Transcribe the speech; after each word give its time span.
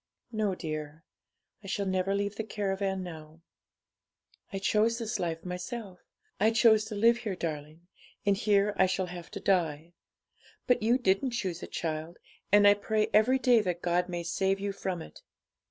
'No, 0.31 0.55
dear; 0.55 1.03
I 1.63 1.67
shall 1.67 1.85
never 1.85 2.15
leave 2.15 2.35
the 2.35 2.43
caravan 2.43 3.03
now. 3.03 3.43
I 4.51 4.57
chose 4.57 4.97
this 4.97 5.19
life 5.19 5.45
myself; 5.45 5.99
I 6.39 6.49
chose 6.49 6.85
to 6.85 6.95
live 6.95 7.17
here, 7.17 7.35
darling; 7.35 7.85
and 8.25 8.35
here 8.35 8.73
I 8.77 8.87
shall 8.87 9.05
have 9.05 9.29
to 9.29 9.39
die. 9.39 9.93
But 10.65 10.81
you 10.81 10.97
didn't 10.97 11.33
choose 11.33 11.61
it, 11.61 11.71
child; 11.71 12.17
and 12.51 12.67
I 12.67 12.73
pray 12.73 13.11
every 13.13 13.37
day 13.37 13.61
that 13.61 13.83
God 13.83 14.09
may 14.09 14.23
save 14.23 14.59
you 14.59 14.71
from 14.71 15.03
it. 15.03 15.21